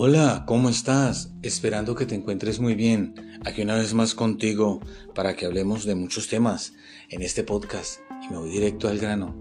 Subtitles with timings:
[0.00, 1.34] Hola, ¿cómo estás?
[1.42, 3.16] Esperando que te encuentres muy bien.
[3.44, 4.78] Aquí una vez más contigo
[5.12, 6.74] para que hablemos de muchos temas
[7.08, 9.34] en este podcast y me voy directo al grano.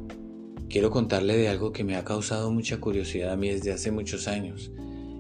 [0.68, 4.28] Quiero contarle de algo que me ha causado mucha curiosidad a mí desde hace muchos
[4.28, 4.72] años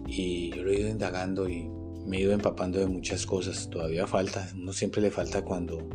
[0.07, 1.69] y yo lo he ido indagando y
[2.07, 3.69] me he ido empapando de muchas cosas.
[3.69, 5.87] Todavía falta, uno siempre le falta cuando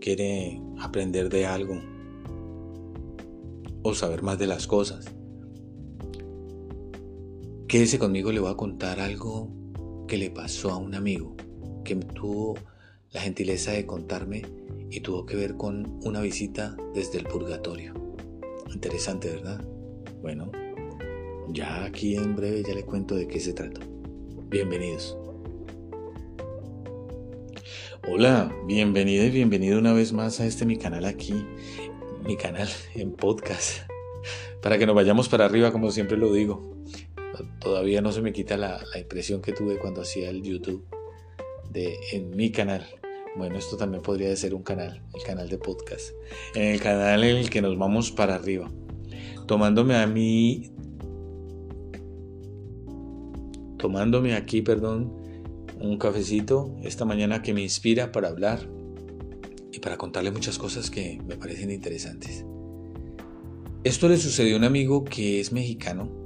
[0.00, 1.80] quiere aprender de algo
[3.84, 5.06] o saber más de las cosas.
[7.76, 9.50] Quédese conmigo, le voy a contar algo
[10.08, 11.36] que le pasó a un amigo
[11.84, 12.54] que tuvo
[13.10, 14.46] la gentileza de contarme
[14.90, 17.92] y tuvo que ver con una visita desde el purgatorio.
[18.72, 19.62] Interesante, ¿verdad?
[20.22, 20.50] Bueno,
[21.50, 23.82] ya aquí en breve ya le cuento de qué se trata.
[24.48, 25.18] Bienvenidos.
[28.08, 31.34] Hola, bienvenida y bienvenido una vez más a este mi canal aquí,
[32.24, 33.80] mi canal en podcast,
[34.62, 36.75] para que nos vayamos para arriba como siempre lo digo
[37.66, 40.86] todavía no se me quita la, impresión que tuve cuando hacía el YouTube
[41.68, 42.86] de en mi canal.
[43.36, 46.10] Bueno, esto también podría ser un canal, el canal de podcast.
[46.54, 48.70] En el canal en el que nos vamos para arriba.
[49.48, 50.70] Tomándome a mí.
[53.78, 55.12] Tomándome aquí, perdón,
[55.80, 58.60] un cafecito esta mañana que me inspira para hablar
[59.72, 62.44] y para contarle muchas cosas que me parecen interesantes.
[63.82, 66.25] Esto le sucedió a un amigo que es mexicano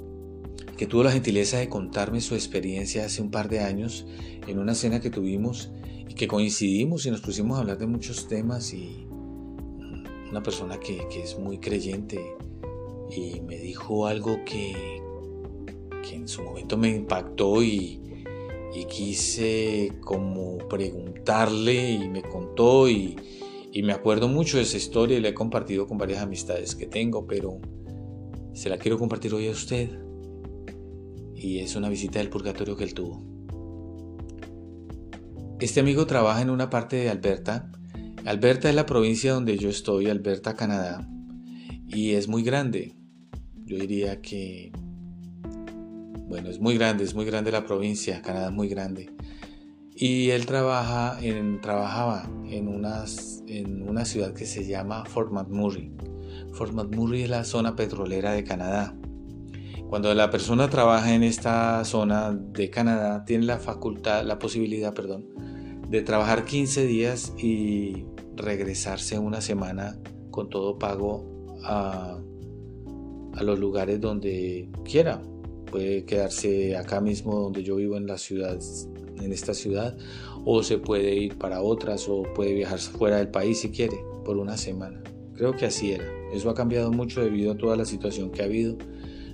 [0.81, 4.07] que tuvo la gentileza de contarme su experiencia hace un par de años
[4.47, 5.71] en una cena que tuvimos
[6.09, 9.07] y que coincidimos y nos pusimos a hablar de muchos temas y
[10.31, 12.19] una persona que, es muy creyente
[13.15, 15.03] y me dijo algo que,
[16.03, 18.01] que en su momento me impactó y,
[18.75, 23.17] y quise como preguntarle y me contó y,
[23.71, 26.87] y, me acuerdo mucho de esa historia y la he compartido con varias amistades que
[26.87, 27.61] tengo, pero
[28.55, 30.09] se la quiero compartir hoy a usted
[31.41, 33.25] y es una visita del purgatorio que él tuvo.
[35.59, 37.73] Este amigo trabaja en una parte de Alberta.
[38.27, 41.09] Alberta es la provincia donde yo estoy, Alberta, Canadá,
[41.87, 42.95] y es muy grande.
[43.65, 44.71] Yo diría que,
[46.29, 49.11] bueno, es muy grande, es muy grande la provincia, Canadá es muy grande.
[49.95, 55.91] Y él trabaja en, trabajaba en, unas, en una ciudad que se llama Fort McMurray.
[56.53, 58.95] Fort McMurray es la zona petrolera de Canadá.
[59.91, 65.27] Cuando la persona trabaja en esta zona de Canadá, tiene la facultad, la posibilidad, perdón,
[65.89, 68.05] de trabajar 15 días y
[68.37, 69.99] regresarse una semana
[70.31, 72.21] con todo pago a,
[73.43, 75.21] los lugares donde quiera.
[75.73, 78.61] Puede quedarse acá mismo donde yo vivo en la ciudad,
[79.21, 79.99] en esta ciudad,
[80.45, 84.37] o se puede ir para otras, o puede viajar fuera del país si quiere, por
[84.37, 85.03] una semana.
[85.35, 86.05] Creo que así era.
[86.33, 88.79] Eso ha cambiado mucho debido a toda la situación que ha habido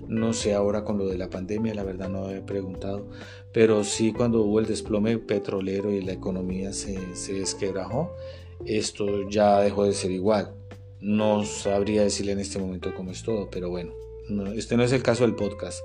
[0.08, 3.08] no sé ahora con lo de la pandemia, la verdad no he preguntado,
[3.52, 8.14] pero sí cuando hubo el desplome petrolero y la economía se, se desquebrajó,
[8.64, 10.54] esto ya dejó de ser igual.
[11.00, 13.92] No sabría decirle en este momento cómo es todo, pero bueno,
[14.54, 15.80] este no es el caso del podcast.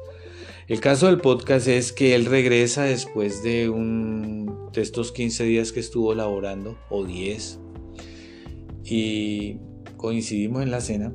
[0.68, 5.72] El caso del podcast es que él regresa después de, un, de estos 15 días
[5.72, 7.60] que estuvo laborando, o 10,
[8.84, 9.58] y
[9.98, 11.14] coincidimos en la cena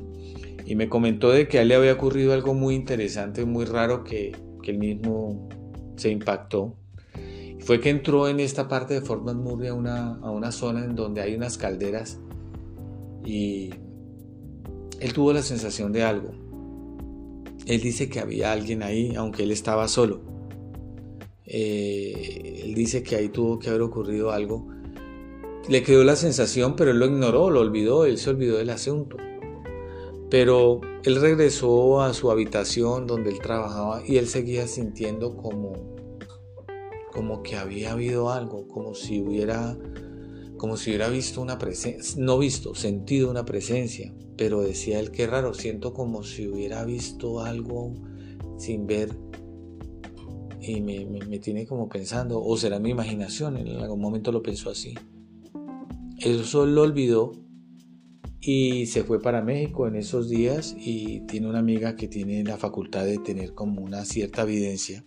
[0.67, 4.03] y me comentó de que a él le había ocurrido algo muy interesante, muy raro
[4.03, 4.33] que,
[4.63, 5.49] que él mismo
[5.97, 6.75] se impactó.
[7.61, 10.97] Fue que entró en esta parte de Fort McMurray a una, a una zona en
[10.97, 12.19] donde hay unas calderas
[13.25, 13.71] y
[15.01, 16.31] él tuvo la sensación de algo.
[17.67, 20.21] Él dice que había alguien ahí, aunque él estaba solo.
[21.45, 24.67] Eh, él dice que ahí tuvo que haber ocurrido algo.
[25.69, 29.17] Le quedó la sensación, pero él lo ignoró, lo olvidó, él se olvidó del asunto.
[30.31, 35.73] Pero él regresó a su habitación donde él trabajaba y él seguía sintiendo como,
[37.13, 39.79] como que había habido algo, como si hubiera,
[40.57, 44.13] como si hubiera visto una presencia, no visto, sentido una presencia.
[44.37, 47.95] Pero decía él, qué raro, siento como si hubiera visto algo
[48.59, 49.17] sin ver
[50.61, 54.71] y me, me, tiene como pensando, o será mi imaginación, en algún momento lo pensó
[54.71, 54.95] así.
[56.19, 57.33] Eso lo olvidó
[58.49, 62.57] y se fue para México en esos días y tiene una amiga que tiene la
[62.57, 65.05] facultad de tener como una cierta evidencia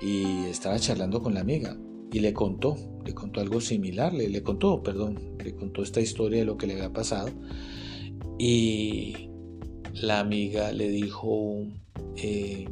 [0.00, 1.78] y estaba charlando con la amiga
[2.10, 2.74] y le contó,
[3.06, 6.66] le contó algo similar, le, le contó, perdón, le contó esta historia de lo que
[6.66, 7.28] le había pasado
[8.36, 9.28] y
[9.94, 11.68] la amiga le dijo
[12.16, 12.64] eh,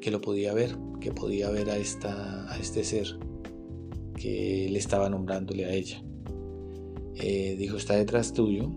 [0.00, 3.06] que lo podía ver, que podía ver a, esta, a este ser
[4.16, 6.02] que le estaba nombrándole a ella.
[7.22, 8.70] Eh, dijo, está detrás tuyo,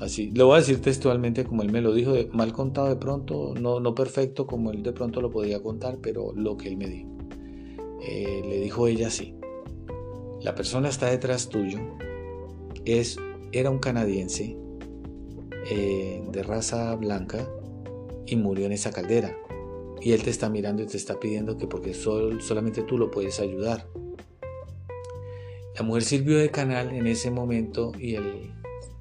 [0.00, 3.54] Así, lo voy a decir textualmente como él me lo dijo, mal contado de pronto,
[3.58, 6.86] no, no perfecto como él de pronto lo podía contar, pero lo que él me
[6.86, 7.08] dijo.
[8.06, 9.34] Eh, le dijo ella así,
[10.42, 11.78] la persona está detrás tuyo,
[12.84, 13.16] es,
[13.52, 14.58] era un canadiense
[15.70, 17.48] eh, de raza blanca
[18.26, 19.34] y murió en esa caldera.
[20.02, 23.40] Y él te está mirando y te está pidiendo que porque solamente tú lo puedes
[23.40, 23.88] ayudar.
[25.76, 28.50] La mujer sirvió de canal en ese momento y el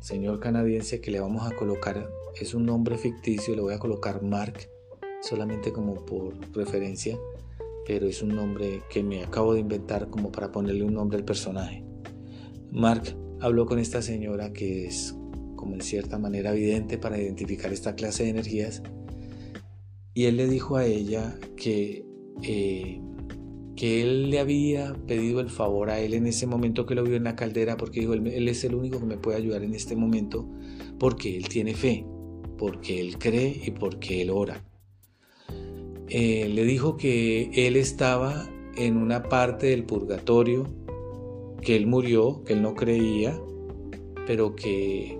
[0.01, 4.21] señor canadiense que le vamos a colocar es un nombre ficticio, le voy a colocar
[4.21, 4.69] Mark
[5.21, 7.17] solamente como por referencia,
[7.87, 11.23] pero es un nombre que me acabo de inventar como para ponerle un nombre al
[11.23, 11.85] personaje.
[12.71, 15.15] Mark habló con esta señora que es
[15.55, 18.83] como en cierta manera evidente para identificar esta clase de energías
[20.13, 22.05] y él le dijo a ella que
[22.43, 23.01] eh,
[23.75, 27.15] que él le había pedido el favor a él en ese momento que lo vio
[27.15, 29.95] en la caldera, porque dijo, él, es el único que me puede ayudar en este
[29.95, 30.47] momento,
[30.97, 32.05] porque él tiene fe,
[32.57, 34.63] porque él cree y porque él ora.
[36.07, 40.65] Eh, le dijo que él estaba en una parte del purgatorio,
[41.61, 43.37] que él murió, que él no creía,
[44.25, 45.19] pero que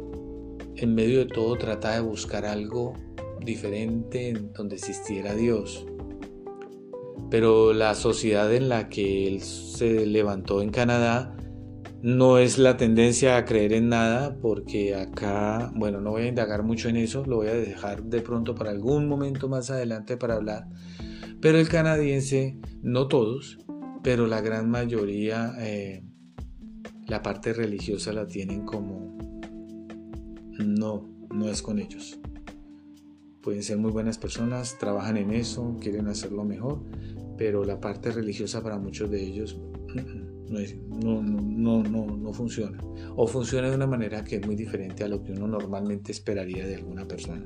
[0.76, 2.94] en medio de todo trataba de buscar algo
[3.44, 5.86] diferente en donde existiera Dios
[7.30, 11.36] pero la sociedad en la que él se levantó en Canadá
[12.06, 16.62] no es la tendencia a creer en nada, porque acá, bueno, no voy a indagar
[16.62, 20.36] mucho en eso, lo voy a dejar de pronto para algún momento más adelante para
[20.36, 20.68] hablar,
[21.42, 23.58] pero el canadiense, no todos,
[24.04, 26.04] pero la gran mayoría, eh,
[27.08, 29.18] la parte religiosa la tienen como,
[30.60, 32.20] no, no es con ellos.
[33.42, 36.84] Pueden ser muy buenas personas, trabajan en eso, quieren hacerlo mejor,
[37.38, 39.60] pero la parte religiosa para muchos de ellos
[40.50, 42.78] no, no, no, no, funciona.
[43.16, 46.66] O funciona de una manera que es muy diferente a lo que uno normalmente esperaría
[46.66, 47.46] de alguna persona.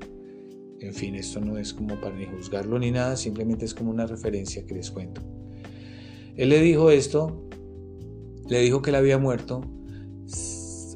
[0.79, 4.05] En fin, esto no es como para ni juzgarlo ni nada, simplemente es como una
[4.05, 5.21] referencia que les cuento.
[6.35, 7.47] Él le dijo esto,
[8.47, 9.61] le dijo que él había muerto,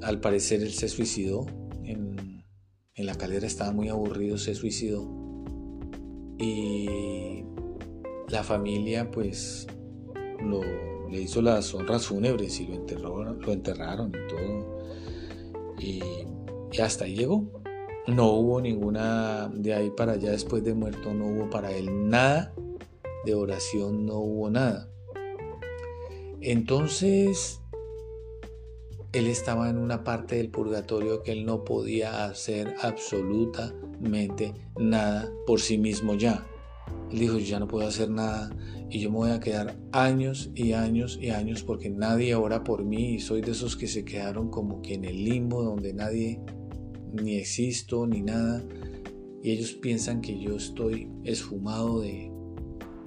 [0.01, 1.45] al parecer él se suicidó,
[1.83, 2.43] en,
[2.95, 5.05] en la calera estaba muy aburrido, se suicidó.
[6.39, 7.43] Y
[8.33, 9.67] la familia pues
[11.11, 14.83] le hizo las honras fúnebres y lo, lo enterraron y todo.
[15.79, 16.01] Y,
[16.81, 17.45] hasta ahí llegó.
[18.07, 22.53] No hubo ninguna, de ahí para allá después de muerto, no hubo para él nada
[23.23, 24.89] de oración, no hubo nada.
[26.41, 27.61] Entonces,
[29.13, 35.61] él estaba en una parte del purgatorio que él no podía hacer absolutamente nada por
[35.61, 36.47] sí mismo ya.
[37.13, 38.49] Él dijo, yo ya no puedo hacer nada
[38.89, 42.83] y yo me voy a quedar años y años y años porque nadie ora por
[42.83, 46.41] mí y soy de esos que se quedaron como que en el limbo donde nadie
[47.11, 48.63] ni existo ni nada
[49.43, 52.31] y ellos piensan que yo estoy esfumado de,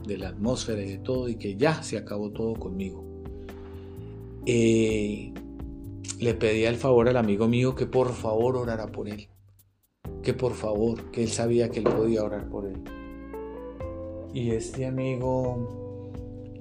[0.06, 3.04] de la atmósfera y de todo y que ya se acabó todo conmigo.
[4.46, 5.32] Eh,
[6.20, 9.28] le pedía el favor al amigo mío que por favor orara por él.
[10.22, 12.95] Que por favor, que él sabía que él podía orar por él.
[14.36, 16.12] Y este amigo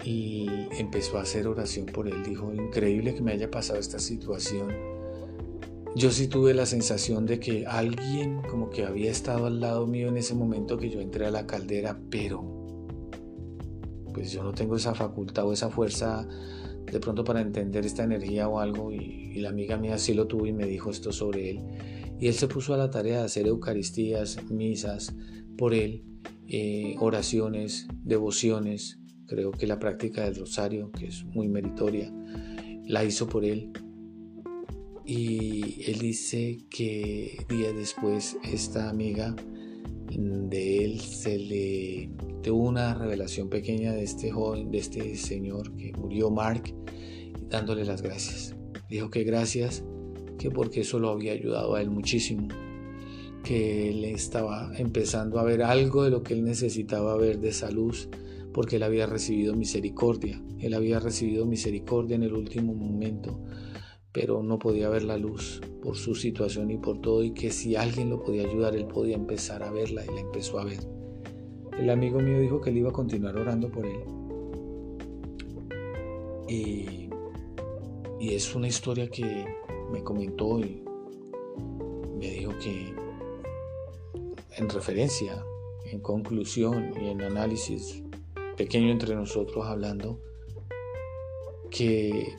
[0.06, 0.48] y
[0.80, 2.24] empezó a hacer oración por él.
[2.24, 4.72] Dijo, increíble que me haya pasado esta situación.
[5.94, 10.08] Yo sí tuve la sensación de que alguien como que había estado al lado mío
[10.08, 12.46] en ese momento que yo entré a la caldera, pero
[14.14, 16.26] pues yo no tengo esa facultad o esa fuerza
[16.90, 20.28] de pronto para entender esta energía o algo y, y, la amiga mía sí lo
[20.28, 21.60] tuvo y me dijo esto sobre él
[22.22, 25.14] y él se puso a la tarea de hacer eucaristías, misas
[25.58, 26.06] por él
[26.48, 29.00] eh, oraciones, devociones.
[29.28, 32.14] Creo que la práctica del rosario, que es muy meritoria,
[32.86, 33.72] la hizo por él.
[35.06, 39.36] Y él dice que días después esta amiga
[40.10, 42.12] de él se le
[42.44, 46.74] tuvo una revelación pequeña de este joven, de este señor que murió, Mark,
[47.50, 48.56] dándole las gracias.
[48.90, 49.84] Dijo que gracias,
[50.38, 52.48] que porque eso lo había ayudado a él muchísimo
[53.46, 57.70] que él estaba empezando a ver algo de lo que él necesitaba ver de esa
[57.70, 58.10] luz,
[58.52, 63.40] porque él había recibido misericordia, él había recibido misericordia en el último momento,
[64.12, 67.76] pero no podía ver la luz por su situación y por todo, y que si
[67.76, 70.80] alguien lo podía ayudar, él podía empezar a verla y la empezó a ver.
[71.78, 74.00] El amigo mío dijo que él iba a continuar orando por él.
[76.48, 77.10] Y,
[78.20, 79.46] y es una historia que
[79.92, 80.84] me comentó y
[82.18, 83.05] me dijo que
[84.58, 85.44] en referencia,
[85.92, 88.04] en conclusión y en análisis
[88.58, 90.22] pequeño entre nosotros hablando,
[91.70, 92.34] que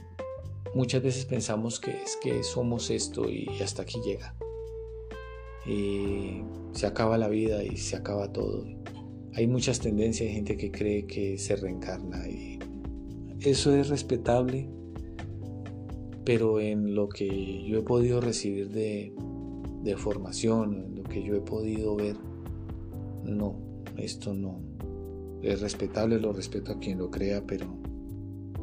[0.75, 4.35] muchas veces pensamos que es que somos esto y hasta aquí llega.
[5.67, 6.43] y
[6.73, 8.65] se acaba la vida y se acaba todo.
[9.35, 12.59] Hay muchas tendencias, hay gente que cree que se reencarna y
[13.41, 14.69] eso es respetable,
[16.25, 19.13] pero en lo que yo he podido recibir de,
[19.83, 22.17] de formación, que yo he podido ver,
[23.25, 23.57] no,
[23.97, 24.61] esto no.
[25.43, 27.67] Es respetable, lo respeto a quien lo crea, pero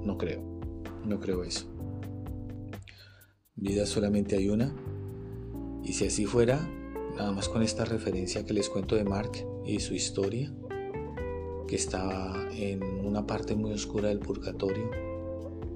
[0.03, 0.41] no creo,
[1.05, 1.67] no creo eso.
[3.55, 4.75] Vida solamente hay una,
[5.83, 6.59] y si así fuera,
[7.17, 9.31] nada más con esta referencia que les cuento de Mark
[9.65, 10.53] y su historia,
[11.67, 14.89] que estaba en una parte muy oscura del purgatorio,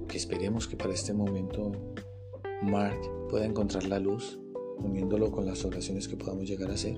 [0.07, 1.71] que esperemos que para este momento
[2.63, 4.39] Mark pueda encontrar la luz,
[4.77, 6.97] uniéndolo con las oraciones que podamos llegar a hacer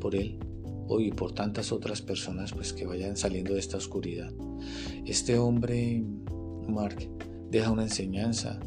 [0.00, 0.38] por él
[0.86, 4.32] hoy y por tantas otras personas pues que vayan saliendo de esta oscuridad.
[5.04, 6.02] Este hombre,
[6.66, 7.08] Mark,
[7.50, 8.58] deja una enseñanza,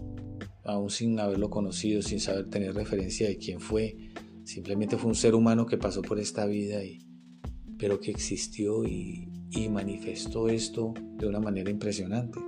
[0.63, 4.11] aún sin haberlo conocido, sin saber tener referencia de quién fue,
[4.43, 6.99] Simplemente fue un ser humano que pasó por esta vida, y,
[7.77, 12.39] pero que existió y, y manifestó esto de una manera impresionante.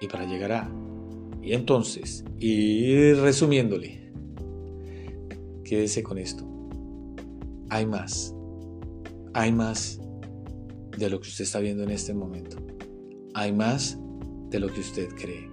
[0.00, 0.87] Y para llegar a...
[1.48, 4.12] Y entonces, y resumiéndole,
[5.64, 6.46] quédese con esto.
[7.70, 8.34] Hay más.
[9.32, 9.98] Hay más
[10.98, 12.58] de lo que usted está viendo en este momento.
[13.32, 13.98] Hay más
[14.50, 15.48] de lo que usted cree.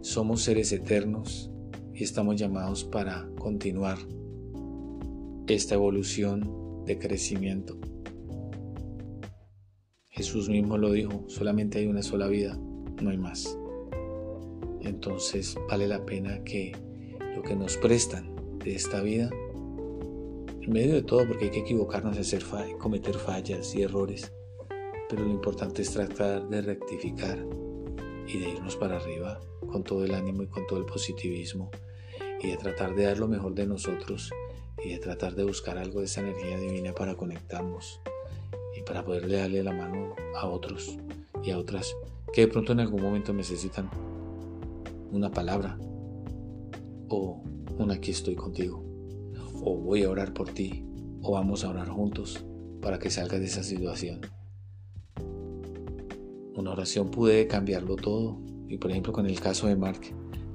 [0.00, 1.50] Somos seres eternos
[1.92, 3.98] y estamos llamados para continuar
[5.48, 7.76] esta evolución de crecimiento.
[10.08, 12.56] Jesús mismo lo dijo, solamente hay una sola vida,
[13.02, 13.58] no hay más.
[14.88, 16.72] Entonces vale la pena que
[17.36, 22.18] lo que nos prestan de esta vida, en medio de todo, porque hay que equivocarnos,
[22.18, 22.42] hacer
[22.78, 24.32] cometer fallas y errores,
[25.08, 27.38] pero lo importante es tratar de rectificar
[28.26, 29.40] y de irnos para arriba
[29.70, 31.70] con todo el ánimo y con todo el positivismo
[32.40, 34.30] y de tratar de dar lo mejor de nosotros
[34.82, 38.00] y de tratar de buscar algo de esa energía divina para conectarnos
[38.76, 40.98] y para poderle darle la mano a otros
[41.42, 41.94] y a otras
[42.32, 43.90] que de pronto en algún momento necesitan
[45.10, 45.78] una palabra
[47.08, 47.42] o
[47.78, 48.84] un aquí estoy contigo
[49.62, 50.84] o voy a orar por ti
[51.22, 52.44] o vamos a orar juntos
[52.80, 54.20] para que salgas de esa situación.
[56.54, 60.00] Una oración puede cambiarlo todo y por ejemplo con el caso de Mark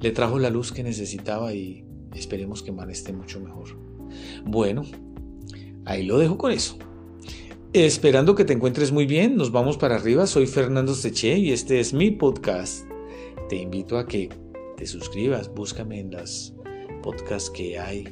[0.01, 3.69] le trajo la luz que necesitaba y esperemos que Mar esté mucho mejor.
[4.45, 4.83] Bueno,
[5.86, 6.77] ahí lo dejo con eso.
[7.72, 10.27] Esperando que te encuentres muy bien, nos vamos para arriba.
[10.27, 12.86] Soy Fernando Seche y este es mi podcast.
[13.50, 14.29] Te invito a que
[14.84, 16.54] te suscribas, búscame en las
[17.02, 18.04] podcasts que hay.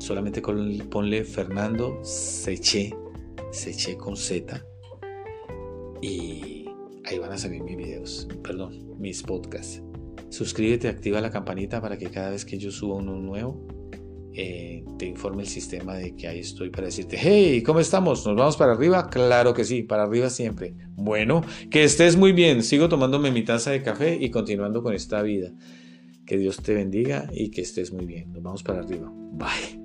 [0.00, 2.92] Solamente ponle Fernando Seche,
[3.52, 4.66] Seche con Z.
[6.02, 6.64] Y
[7.04, 9.80] ahí van a salir mis videos, perdón, mis podcasts.
[10.28, 13.64] Suscríbete, activa la campanita para que cada vez que yo suba uno nuevo
[14.34, 18.24] eh, te informe el sistema de que ahí estoy para decirte, hey, ¿cómo estamos?
[18.26, 19.08] ¿Nos vamos para arriba?
[19.08, 20.74] Claro que sí, para arriba siempre.
[20.94, 22.62] Bueno, que estés muy bien.
[22.62, 25.52] Sigo tomándome mi taza de café y continuando con esta vida.
[26.26, 28.32] Que Dios te bendiga y que estés muy bien.
[28.32, 29.10] Nos vamos para arriba.
[29.32, 29.79] Bye.